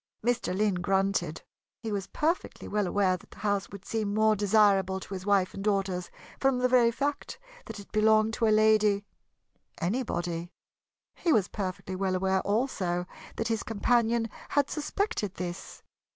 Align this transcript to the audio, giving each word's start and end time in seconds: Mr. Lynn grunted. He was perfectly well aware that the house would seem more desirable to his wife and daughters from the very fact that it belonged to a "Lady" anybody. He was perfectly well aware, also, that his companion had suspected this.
Mr. 0.25 0.57
Lynn 0.57 0.73
grunted. 0.81 1.43
He 1.83 1.91
was 1.91 2.07
perfectly 2.07 2.67
well 2.67 2.87
aware 2.87 3.17
that 3.17 3.29
the 3.29 3.37
house 3.37 3.69
would 3.69 3.85
seem 3.85 4.15
more 4.15 4.35
desirable 4.35 4.99
to 4.99 5.13
his 5.13 5.27
wife 5.27 5.53
and 5.53 5.63
daughters 5.63 6.09
from 6.39 6.57
the 6.57 6.67
very 6.67 6.89
fact 6.89 7.37
that 7.67 7.79
it 7.79 7.91
belonged 7.91 8.33
to 8.33 8.47
a 8.47 8.49
"Lady" 8.49 9.05
anybody. 9.79 10.51
He 11.13 11.31
was 11.31 11.49
perfectly 11.49 11.95
well 11.95 12.15
aware, 12.15 12.41
also, 12.41 13.05
that 13.35 13.49
his 13.49 13.61
companion 13.61 14.27
had 14.49 14.71
suspected 14.71 15.35
this. 15.35 15.83